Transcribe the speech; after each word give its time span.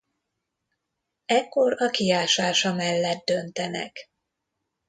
Ekkor 1.25 1.73
a 1.81 1.87
kiásása 1.89 2.73
mellett 2.73 3.25
döntenek. 3.25 4.09